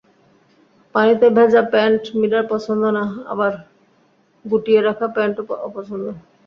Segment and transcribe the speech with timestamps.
[0.95, 3.03] পানিতে ভেজা প্যান্ট মীরার পছন্দ না,
[3.31, 3.51] আবার
[4.45, 6.05] গুটিয়ে রাখা প্যান্টও অপছন্দ।